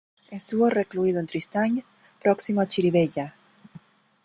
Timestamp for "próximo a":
2.23-2.65